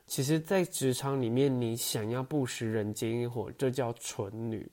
[0.05, 4.67] 其实，在职场里面，你想要不食人间烟火，这叫蠢女。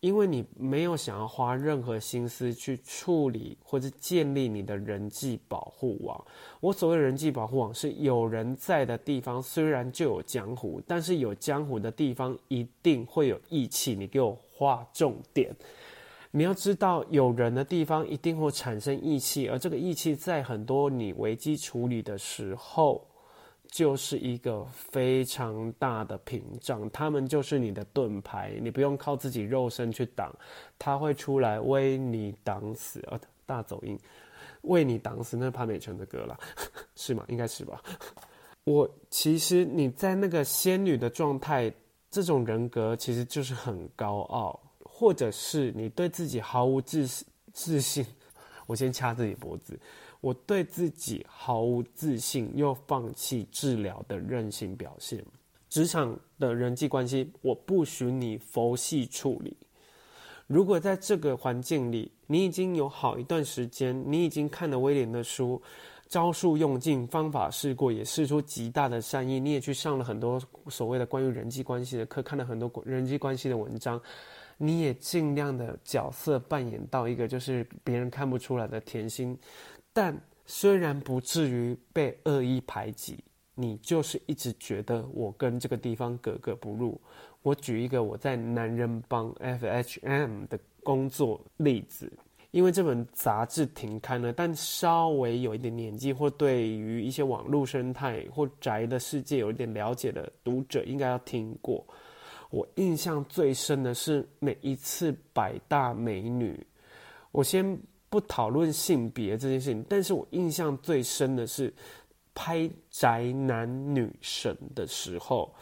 [0.00, 6.22] 因为你没有想要花任何心思去处理或者建立你的人际保护网。
[6.60, 13.94] 我所谓人际保护网是有人在的地方，虽然就有江湖，但是有江湖的地方一定会有义气。
[13.94, 15.56] 你给我划重点，
[16.36, 23.06] 你要知道，有人的地方一定会产生义气，而这个义气在很多你危机处理的时候，
[23.68, 26.90] 就是一个非常大的屏障。
[26.90, 30.34] 他们就是你的盾牌，你不用靠自己肉身去挡，
[30.76, 33.00] 他会出来为你挡死。
[33.12, 33.96] 呃，大走音，
[34.62, 36.36] 为你挡死，那是潘美辰的歌啦，
[36.96, 37.24] 是吗？
[37.28, 37.80] 应该是吧。
[38.64, 41.72] 我其实你在那个仙女的状态，
[42.10, 44.60] 这种人格其实就是很高傲。
[44.96, 47.04] 或者是你对自己毫无自
[47.52, 48.06] 自信，
[48.64, 49.76] 我先掐自己脖子。
[50.20, 55.22] 我对自己毫无自信，又放弃治疗的任性表现。
[55.68, 59.56] 职场的人际关系，我不许你佛系处理。
[60.46, 65.60] 如果在这个环境里，你已经有好一段时间，你已经看了威廉的书，
[66.06, 74.00] 招数用尽，方法试过，也试出极大的善意，你也去上了很多所谓的关于人际关系的课，看了很多人际关系的文章。
[74.56, 79.38] 你也尽量的角色扮演到一个就是别人看不出来的甜心，
[79.92, 83.18] 但虽然不至于被恶意排挤，
[83.54, 87.00] 你就是一直觉得我跟这个地方格格不入。
[87.42, 92.10] 我举一个我在男人帮 FHM 的工作例子，
[92.52, 101.84] 因为这本杂志停刊了，但稍微有一点年纪或对于一些网络生态或宅的世界有一点了解的读者，应该要听过。
[102.54, 106.64] 我印象最深的是每一次百大美女，
[107.32, 107.76] 我先
[108.08, 111.74] 不讨论性别这件事情，但是我印象最深的是
[112.32, 115.52] 拍宅男女神的时候，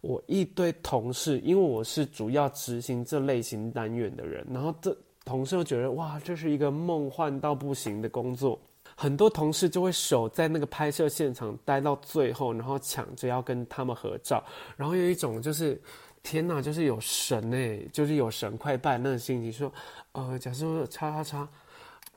[0.00, 8.60] 我一堆同事，因为我是主要执行这类型单元的人，然后这同事又觉得哇，这是一个梦幻到不行的工作，
[8.96, 14.42] 很多同事就会守在那个拍摄现场待到最后，然后抢着要跟他们合照，
[14.76, 15.80] 然后有一种就是。
[16.22, 19.52] 天呐，就是有神哎，就是有神快拜那个心情。
[19.52, 19.72] 说，
[20.12, 21.48] 呃，假设叉叉叉，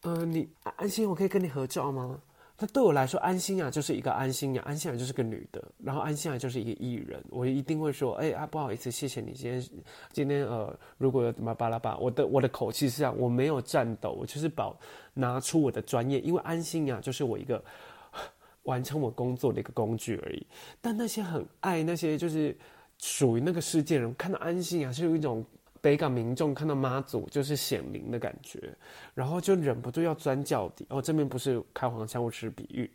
[0.01, 2.19] 呃，你安心，我可以跟你合照吗？
[2.59, 7.23] 那对我来说，安心啊，就是一个安心呀，安心啊，就是个女的，然后安心啊，就是一个艺人。
[7.29, 9.69] 我一定会说，哎啊，不好意思，谢谢你今天，
[10.11, 14.77] 今天呃，如果有怎么巴拉巴，我的我的口气是这样，我没有颤抖，我就是保
[15.13, 17.63] 拿出我的专业，因为安心啊，就是我一个
[18.63, 20.45] 完成我工作的一个工具而已。
[20.79, 22.55] 但那些很爱那些就是。
[23.03, 25.43] 属于那个世界人看到安心啊，是有一种
[25.81, 28.73] 北港民众看到妈祖就是显灵的感觉，
[29.13, 30.85] 然后就忍不住要钻轿底。
[30.87, 32.89] 哦，这边不是开黄腔，我只是比喻，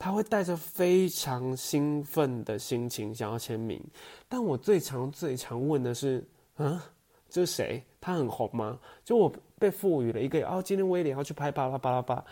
[0.00, 3.80] 他会带着非常兴奋的心情想要签名。
[4.28, 6.82] 但我最常最常问的是，啊，
[7.30, 7.80] 这是谁？
[8.00, 8.76] 他很红吗？
[9.04, 12.24] 就我被赋予了一个，哦，今天威廉要去拍巴拉巴拉巴，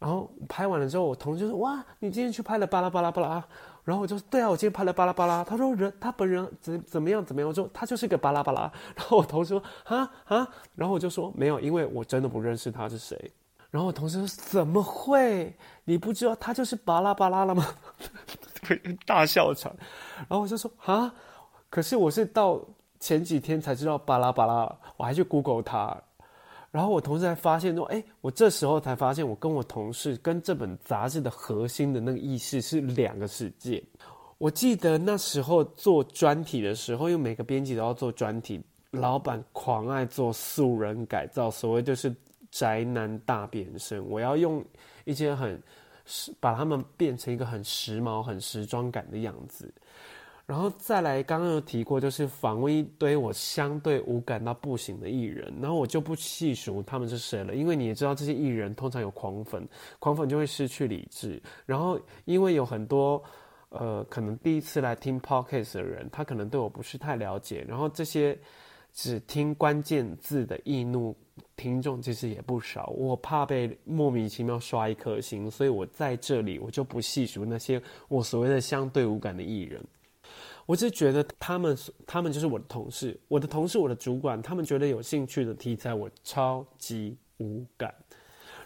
[0.00, 3.48] 然后拍完了之后，我同事说，哇，你今天去拍了巴拉巴拉巴拉啊。
[3.84, 5.42] 然后我就说对啊，我今天拍了巴拉巴拉。
[5.42, 7.48] 他说人他本人怎怎么样怎么样？
[7.48, 8.62] 我说他就是个巴拉巴拉。
[8.94, 13.32] 然后我同事说啊啊，然后我就说没有，因为我真的不认识他是谁。
[13.70, 15.54] 然后我同事说怎么会？
[15.84, 17.66] 你不知道他就是巴拉巴拉了吗？
[19.06, 19.74] 大笑场。
[20.18, 21.12] 然后我就说啊，
[21.68, 22.60] 可是我是到
[22.98, 25.96] 前几天才知道巴拉巴拉，我还去 Google 他。
[26.70, 33.82] 然后我同事才发现说，哎，我这时候才发现，我跟我同事跟这本杂志的核心的那个意识是两个世界。
[34.38, 42.14] 我记得那时候做专题的时候，因为每个编辑都要做专题，老板狂爱做素人改造，所谓就是
[42.50, 44.02] 宅男大变身。
[44.08, 44.64] 我要用
[45.04, 45.60] 一些很
[46.38, 49.72] 把他们变成一个很时髦、很时装感的样子。
[50.50, 59.64] 然后再来，刚刚有提过，就是访问一堆我相对无感到不行的艺人，然后我就不细数他们是谁了，因为你也知道，这些艺人通常有狂粉，
[60.00, 61.40] 狂粉就会失去理智。
[61.64, 63.22] 然后因为有很多
[63.68, 68.36] 呃，可能第一次来听 Podcast 的人，他可能对我不是太了解，然后这些
[68.92, 71.16] 只听关键字的易怒
[71.54, 79.80] 听众其实也不少，我怕被莫名其妙刷一颗星，所以我在这里我就不细数那些我所谓的相对无感的艺人。
[80.66, 87.92] 我是觉得他们，他们就是我的同事，我的同事，我的主管，他们觉得有兴趣的题材，我超级无感。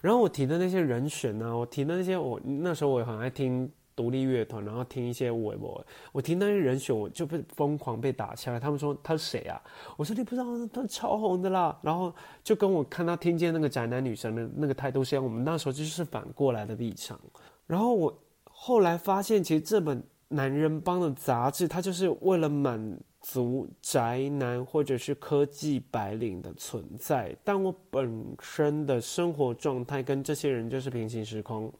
[0.02, 8.60] 然后我提的那些人选呢、我提的那些，我那时候我也很爱听独立乐团，然后听一些我我我听那些人选，我就被疯狂被打下来。
[8.60, 9.58] 他们说他是谁啊？
[9.96, 11.78] 我说你不知道，他超红的啦。
[11.80, 17.18] 然后就跟我看到听见那个宅男女神的那个态度是一样，我们那时候就是反过来的立场。
[17.66, 20.02] 然后我后来发现，其实这本。
[20.34, 27.34] 男人帮的杂志，它就是为了满足宅男或者是科技白领的存在。
[27.44, 31.72] 但我本身的生活状态跟这些人就是平行时空，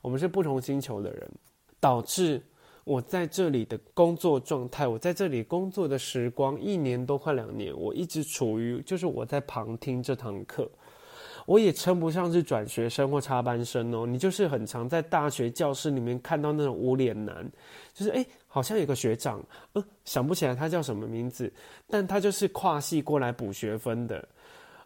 [0.00, 1.30] 我们是不同星球的人，
[1.78, 2.42] 导致
[2.84, 10.68] 我在这里的工作状态，我在这里工作的时光，一年多快两年，我一直处于就是我在旁听这堂课，
[11.50, 14.06] 我也称不上是转学生或插班生哦。
[14.06, 17.44] 你就是很常在大学教室里面看到那种无脸男，
[17.92, 19.42] 就是哎，好像有个学长，
[19.72, 21.52] 呃，想不起来他叫什么名字，
[21.88, 24.24] 但他就是跨系过来补学分的。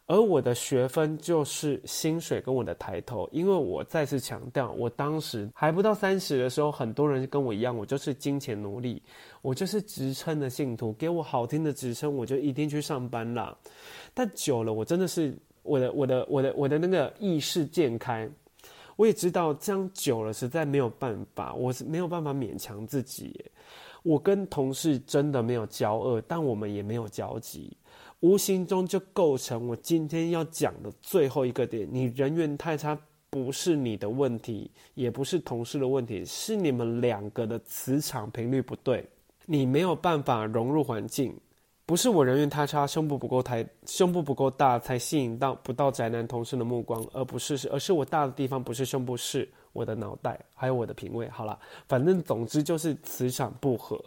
[0.06, 9.02] 而我的学分就是薪水跟我的抬头，因为我再次强调，我当时还不到三十的时候，很多人跟我一样，我就是金钱奴隶，
[9.42, 13.54] 我就是职称的信徒，给我好听的职称，我就一定去上班啦。
[14.14, 15.34] 但久了，我真的是
[15.64, 18.30] 我的我的我的我的那个意识渐开，
[18.94, 23.44] 我也知道这样久了实在没有办法，我是没有办法勉强自己。
[24.02, 27.76] 我跟同事真的没有交恶，但我们也没有交集。
[28.20, 32.98] 无形中就构成我今天要讲的最后一个点：你人缘太差，
[33.30, 39.06] 不是你的问题，也不是同事的问题，是你们两个的磁场频率不对，
[39.46, 41.34] 你没有办法融入环境。
[41.86, 51.28] 不是我人缘太差，胸部不够抬，胸部不够大才吸引到不到宅男同事的目光，而不是，而是我大的地方不是胸部，是我的脑袋，还有我的品味。
[51.28, 54.00] 好了，反正总之就是磁场不合。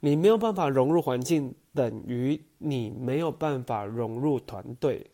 [0.00, 5.06] 你没有办法融入环境，等于你没有办法融入团队。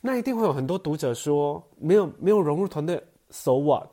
[0.00, 3.88] 那一定会有很多读者说，没有没有融入团队，so what？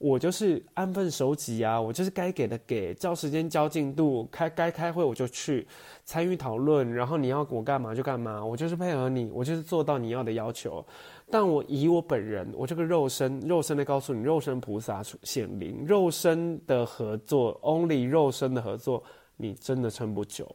[0.00, 5.68] 我就是安分守己啊，我就是该给的给，照时间交进度，开该开会我就去
[6.06, 10.82] 参与讨论，然后你要我干嘛就干嘛，我就是配合你，我就是做到你要的要求。
[11.30, 19.04] 但我以我本人，我这个肉身，肉身的告诉你，肉身菩萨显灵，肉身的合作，only 肉身的合作。
[19.36, 20.50] 你真的撑不久。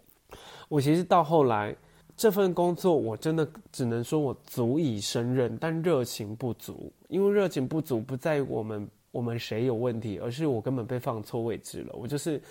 [0.69, 1.75] 我其实到后来，
[2.17, 6.91] 这份工作我真的只能说我足以胜任，但热情不足。
[7.09, 11.93] 因为热情不足不在于我们我们谁有问题，而是我根本被放错位置了。
[11.93, 12.41] 我就是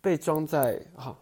[0.00, 1.16] 被装在好，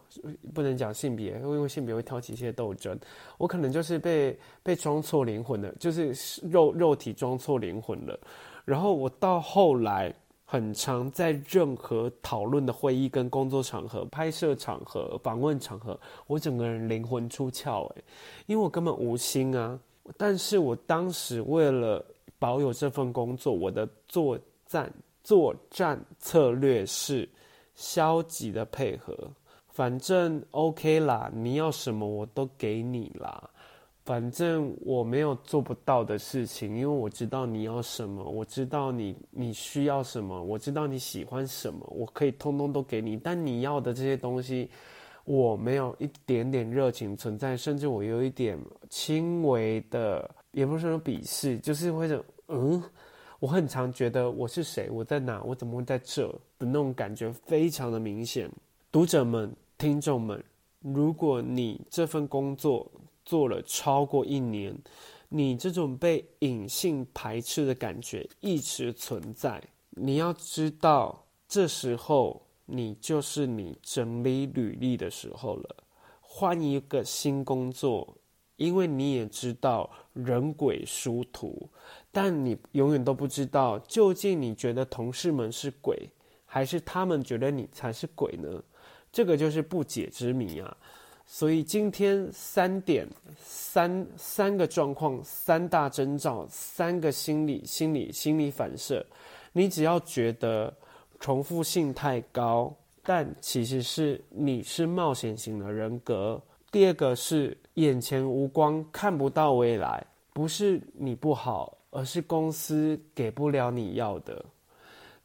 [0.53, 2.97] 不能讲性别，因为性别会挑起一些斗争。
[3.37, 6.13] 我可能就是被被装错灵魂了，就是
[6.49, 8.19] 肉肉体装错灵魂了。
[8.65, 10.13] 然后我到后来。
[10.47, 18.03] 很常在任何讨论的会议、跟工作场合、拍摄场合、访问场合，我整个人灵魂出窍哎，
[18.45, 19.77] 因为我根本无心啊。
[20.15, 22.05] 但是我当时为了
[22.37, 24.91] 保有这份工作，我的做战
[25.23, 27.27] 作战策略是
[27.73, 29.15] 消极的配合，
[29.69, 33.49] 反正 OK 啦，你要什么我都给你啦。
[34.03, 43.17] 反正我没有做不到的事情，因为我知道你要什么，我知道你你需要什么，我知道你喜欢什么，我可以通通都给你。
[43.17, 44.69] 但你要的这些东西，
[45.23, 48.55] 我没有一点点热情存在，甚至我有一点
[48.91, 52.83] 轻微的，也不是说鄙视，就是会说，嗯，
[53.39, 56.27] 我很常觉得我是谁，我在哪，我怎么会在这
[56.57, 58.49] 的那种感觉非常的明显。
[58.91, 60.43] 读者们、听众们，
[60.79, 62.89] 如果你这份工作，
[63.25, 64.73] 做了超过一年，
[65.27, 69.61] 你这种被隐性排斥的感觉一直存在。
[69.89, 75.75] 你要知道，这时候你就是你整理履历的时候了。
[76.21, 78.15] 换一个新工作，
[78.57, 81.69] 因为你也知道人鬼殊途，
[82.15, 86.09] 但你永远都不知道，究竟你觉得同事们是鬼，
[86.45, 88.63] 还是他们觉得你才是鬼呢？
[89.11, 90.77] 这个就是不解之谜啊。
[91.25, 93.05] 所以今天三点
[93.37, 99.05] 三三个状况，三大征兆，三个心理心理心理反射。
[99.51, 100.73] 你只要觉得
[101.19, 106.41] 重复性太高，但其实是你是冒险型的人格。
[106.71, 110.01] 第二个是眼前无光，看不到未来，
[110.31, 114.43] 不是你不好，而是公司给不了你要的。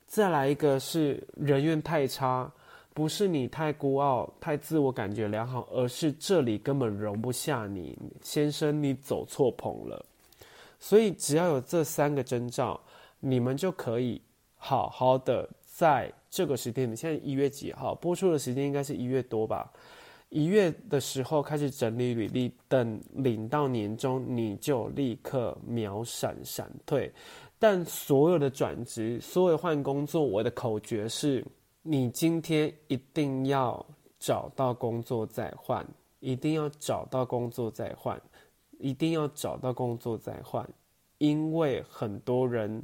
[0.06, 2.50] 再来一个是人缘太差。
[2.92, 10.04] 不是你太孤傲、太自我感觉良好，而是这里根本容不下你，先生，你走错棚了。
[10.80, 12.78] 所以只要有这三个征兆，
[13.20, 14.20] 你们就可以
[14.56, 17.94] 好好的在这个时间，你现在一月几号？
[17.94, 19.72] 播出的时间应该是一月多吧？
[20.30, 27.12] 一月的时候开始整理履历，等领到年终，你就立刻秒闪闪退。
[27.58, 31.44] 但所有的转职，所有换工作，我的口诀是。
[31.82, 33.84] 你今天一定要
[34.18, 35.86] 找到工作再换，
[36.18, 38.20] 一定要找到工作再换，
[38.78, 40.68] 一定要找到工作再换，
[41.16, 42.82] 因为很多人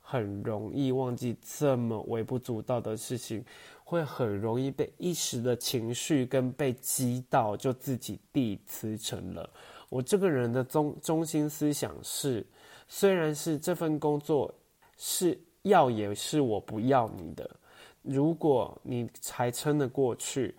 [0.00, 3.44] 很容易忘记这么微不足道的事情，
[3.88, 9.48] 会很容易被一时的情绪跟被激到，就自己递辞呈了。
[9.88, 12.46] 我这个人的中中心思想是，
[12.86, 14.54] 虽然是这份工作
[14.98, 17.50] 是要也是我不要你的。
[18.02, 20.54] 如果你还撑得过去，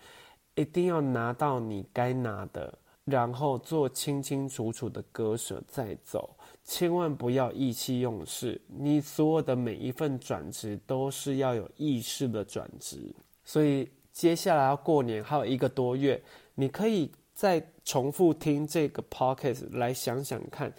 [0.55, 2.75] 一定要拿到你该拿的，
[3.05, 6.35] 然后做清清楚楚的割舍再走，
[6.69, 8.61] 千万不要意气用事。
[8.67, 13.11] 你所有的每一份转职都是要有意识的转职，
[13.43, 16.21] 所以接下来要过年还有一个多月，
[16.53, 20.71] 你可以再重复听这个 podcast 来想想看。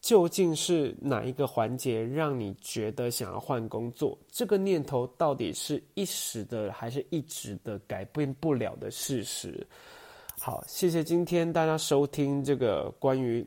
[0.00, 4.16] 究竟是哪一个环节让你觉得想要换工作？
[4.30, 9.66] 这个念头到底是一时的，还是一直的改变不了的事实？
[10.38, 13.44] 好，谢谢今天大家收听这个关于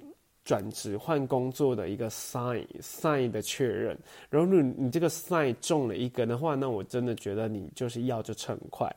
[0.49, 3.95] 转职换工作的一个 sign sign 的确认。
[4.31, 8.91] 然后你你这个 sign 中了一个的话，那我真的觉得你就是要就趁快。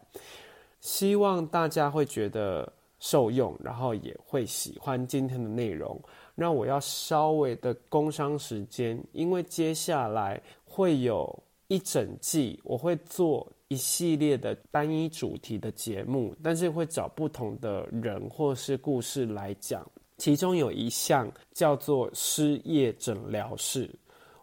[0.80, 6.00] 希望大家会觉得受用，然后也会喜欢今天的内容。
[6.34, 11.38] 那我要稍微的工商时间，因为接下来会有
[11.68, 19.86] 一整季，我会做一系列的单一主题的节目，但是会找不同的人或是故事来讲。
[20.22, 23.90] 其中有一项叫做失业诊疗室，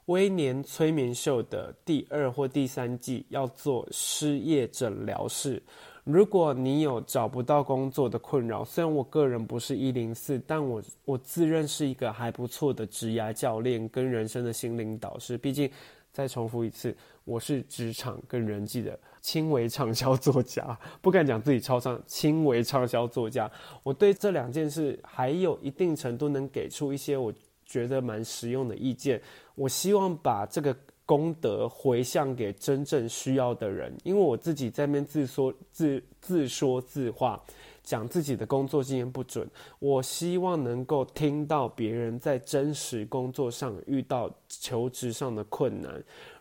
[0.07, 5.63] 威廉催眠秀的第二或第三季要做失业诊疗室。
[6.03, 15.37] 如果你有找不到工作的困扰，虽然我个人不是一零四，但我我自认是一个还不错的职涯教练跟人生的心灵导师。
[15.37, 15.71] 毕竟，
[16.11, 23.49] 再重复一次，我是职场跟人际的轻微畅销作家， 不敢讲自己超畅，轻微畅销作家。
[23.83, 27.33] 我对这两件事还有一定程度能给出一些我
[27.65, 29.21] 觉得蛮实用的意见。
[29.55, 30.75] 我希望把这个。
[31.09, 37.43] 功德回向给真正需要的人，因为我自己在那边自说自自说自话，
[37.89, 39.49] 讲自己的工作经验不准。
[39.79, 45.91] 我希望能够听到别人在真实工作上遇到求职上的困难。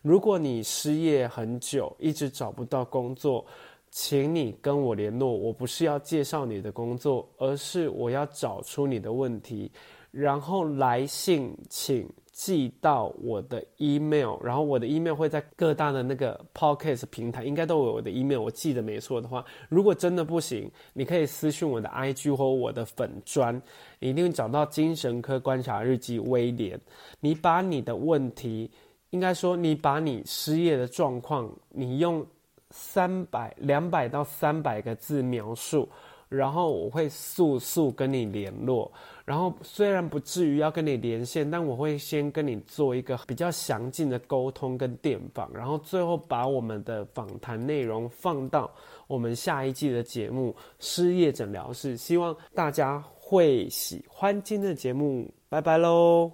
[0.02, 3.42] 如果你失业很久，一直找不到工作，
[3.90, 5.32] 请你跟我联络。
[5.32, 9.72] 我不是要介绍你的工作，而是我要找出你的问题，
[10.10, 12.06] 然后来信请。
[12.38, 18.38] 寄到我的 email，然后我的 email 会在各大的那个 podcast 平台，应该都有我的 email。
[18.38, 23.60] 我记得没错的话，如果真的不行，你可以私信我的 IG 或我的粉专，
[23.98, 26.80] 你一定找到精神科观察日记威廉。
[27.18, 28.70] 你把你的问题，
[29.10, 32.24] 应该说你把你失业的状况，你用
[32.70, 35.88] 三百、两百到三百个字描述。
[36.28, 38.90] 然后我会速速跟你联络，
[39.24, 48.70] 然后虽然不至于要跟你连线，但我会先跟你做一个比较详尽的沟通跟电访，然后最后把我们的访谈内容放到
[49.06, 56.30] 我们下一季的节目《失业诊疗室》，希望大家会喜欢今天的节目，拜拜喽。